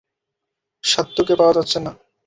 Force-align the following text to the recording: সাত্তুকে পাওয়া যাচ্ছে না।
সাত্তুকে 0.83 1.33
পাওয়া 1.39 1.53
যাচ্ছে 1.57 1.77
না। 1.79 1.91